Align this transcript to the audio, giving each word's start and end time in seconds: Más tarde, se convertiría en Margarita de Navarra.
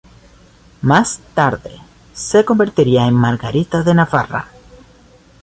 Más 0.81 1.19
tarde, 1.35 1.73
se 2.15 2.43
convertiría 2.43 3.05
en 3.05 3.13
Margarita 3.13 3.83
de 3.83 3.93
Navarra. 3.93 4.47